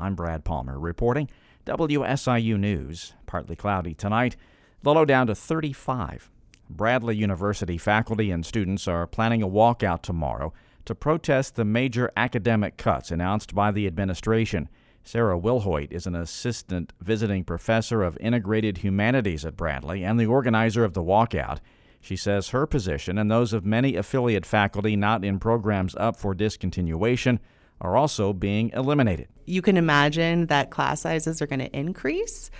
[0.00, 1.28] I'm Brad Palmer reporting.
[1.66, 3.14] WSIU News.
[3.26, 4.36] Partly cloudy tonight.
[4.82, 6.30] The low down to 35.
[6.70, 10.52] Bradley University faculty and students are planning a walkout tomorrow
[10.84, 14.68] to protest the major academic cuts announced by the administration.
[15.02, 20.84] Sarah Wilhoit is an assistant visiting professor of integrated humanities at Bradley and the organizer
[20.84, 21.58] of the walkout.
[22.00, 26.34] She says her position and those of many affiliate faculty not in programs up for
[26.34, 27.40] discontinuation
[27.80, 29.28] are also being eliminated.
[29.46, 32.50] You can imagine that class sizes are going to increase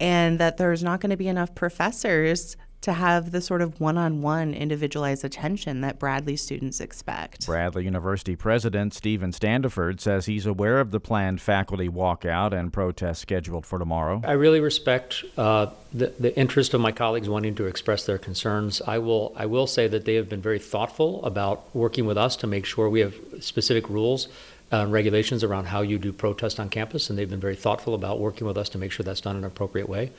[0.00, 3.98] and that there's not going to be enough professors to have the sort of one
[3.98, 7.46] on one individualized attention that Bradley students expect.
[7.46, 13.20] Bradley University President Stephen Standifird says he's aware of the planned faculty walkout and protest
[13.20, 14.22] scheduled for tomorrow.
[14.24, 18.80] I really respect uh, the, the interest of my colleagues wanting to express their concerns.
[18.86, 22.36] I will, I will say that they have been very thoughtful about working with us
[22.36, 24.28] to make sure we have specific rules
[24.70, 28.20] and regulations around how you do protest on campus, and they've been very thoughtful about
[28.20, 30.10] working with us to make sure that's done in an appropriate way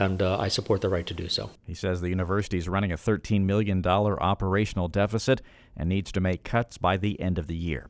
[0.00, 1.50] and uh, I support the right to do so.
[1.66, 5.42] He says the university is running a $13 million operational deficit
[5.76, 7.86] and needs to make cuts by the end of the year.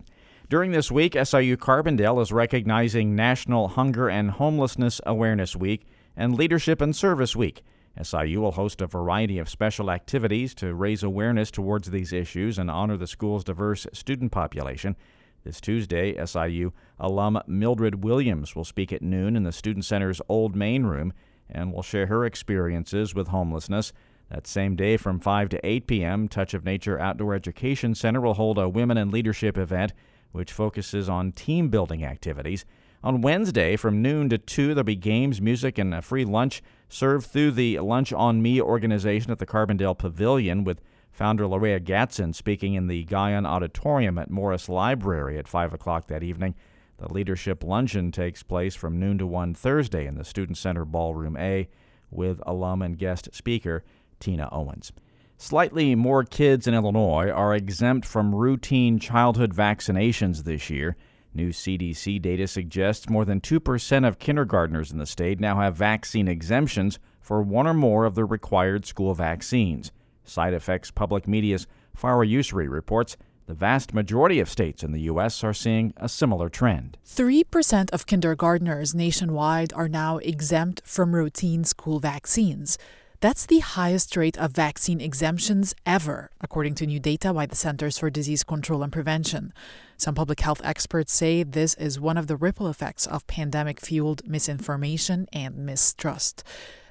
[0.49, 5.87] During this week, SIU Carbondale is recognizing National Hunger and Homelessness Awareness Week
[6.17, 7.63] and Leadership and Service Week.
[8.03, 12.69] SIU will host a variety of special activities to raise awareness towards these issues and
[12.69, 14.97] honor the school's diverse student population.
[15.43, 20.55] This Tuesday, SIU alum Mildred Williams will speak at noon in the Student Center's Old
[20.55, 21.15] Main Room
[21.49, 23.93] and will share her experiences with homelessness.
[24.31, 28.35] That same day from 5 to 8 p.m., Touch of Nature Outdoor Education Center will
[28.35, 29.93] hold a Women in Leadership event
[30.33, 32.65] which focuses on team building activities.
[33.03, 37.27] On Wednesday from noon to 2, there'll be games, music, and a free lunch served
[37.27, 40.81] through the Lunch on Me organization at the Carbondale Pavilion with
[41.13, 46.23] founder Lorea Gatson speaking in the Guyon Auditorium at Morris Library at 5 o'clock that
[46.23, 46.55] evening.
[46.99, 51.37] The leadership luncheon takes place from noon to 1 Thursday in the Student Center Ballroom
[51.37, 51.69] A
[52.11, 53.85] with alum and guest speaker
[54.19, 54.93] Tina Owens.
[55.39, 60.97] Slightly more kids in Illinois are exempt from routine childhood vaccinations this year.
[61.33, 66.29] New CDC data suggests more than 2% of kindergartners in the state now have vaccine
[66.29, 69.93] exemptions for one or more of the required school vaccines.
[70.31, 75.43] Side Effects Public Media's Farah Yousry reports the vast majority of states in the U.S.
[75.43, 76.97] are seeing a similar trend.
[77.05, 82.79] 3% of kindergartners nationwide are now exempt from routine school vaccines.
[83.19, 87.99] That's the highest rate of vaccine exemptions ever, according to new data by the Centers
[87.99, 89.53] for Disease Control and Prevention.
[89.97, 94.27] Some public health experts say this is one of the ripple effects of pandemic fueled
[94.27, 96.45] misinformation and mistrust.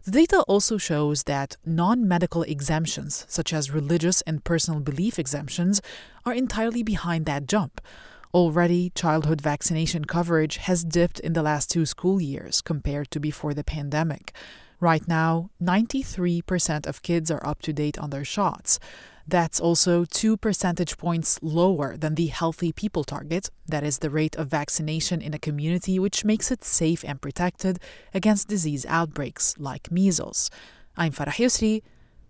[0.05, 5.81] The data also shows that non medical exemptions, such as religious and personal belief exemptions,
[6.25, 7.81] are entirely behind that jump.
[8.33, 13.53] Already, childhood vaccination coverage has dipped in the last two school years compared to before
[13.53, 14.33] the pandemic.
[14.79, 18.79] Right now, 93% of kids are up to date on their shots.
[19.29, 24.35] That's also two percentage points lower than the healthy people target, that is, the rate
[24.35, 27.78] of vaccination in a community which makes it safe and protected
[28.12, 30.50] against disease outbreaks like measles.
[30.97, 31.84] I'm Farah Yousry,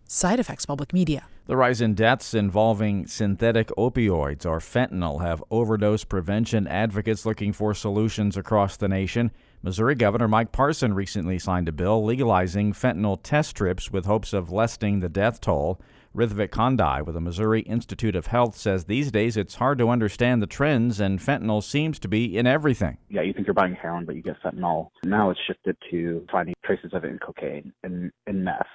[0.09, 1.23] Side Effects Public Media.
[1.49, 7.73] The rise in deaths involving synthetic opioids or fentanyl have overdose prevention advocates looking for
[7.73, 9.31] solutions across the nation.
[9.63, 14.51] Missouri Governor Mike Parson recently signed a bill legalizing fentanyl test strips with hopes of
[14.51, 15.81] lessening the death toll.
[16.15, 20.43] Rithvik Kondai with the Missouri Institute of Health says these days it's hard to understand
[20.43, 22.99] the trends, and fentanyl seems to be in everything.
[23.09, 24.89] Yeah, you think you're buying heroin, but you get fentanyl.
[25.03, 28.67] Now it's shifted to finding traces of it in cocaine, in, in meth,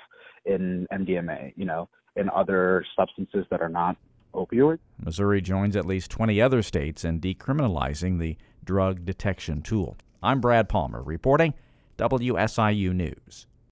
[0.44, 3.96] in MDMA, you know, in other substances that are not
[4.34, 4.78] opioids.
[4.98, 9.96] Missouri joins at least 20 other states in decriminalizing the drug detection tool.
[10.22, 11.54] I'm Brad Palmer reporting
[11.98, 13.46] WSIU News.